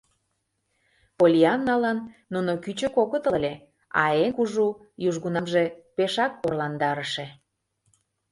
Поллианналан 1.17 1.97
нуно 2.33 2.51
кӱчык 2.63 2.93
огытыл 3.03 3.33
ыле, 3.39 3.53
а 4.01 4.03
эн 4.23 4.29
кужу, 4.37 4.67
южгунамже 5.07 5.63
пешак 5.95 6.31
орландарыше. 6.45 7.25